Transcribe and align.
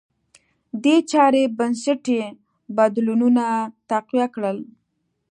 دې 0.83 0.95
چارې 1.11 1.41
بنسټي 1.57 2.19
بدلونونه 2.77 3.43
تقویه 3.89 4.27
کړل. 4.35 4.57